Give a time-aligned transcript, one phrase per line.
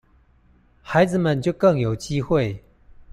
[0.81, 2.63] 孩子們就更有機會